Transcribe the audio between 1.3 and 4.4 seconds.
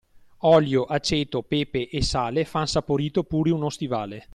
pepe e sale fan saporito pure uno stivale.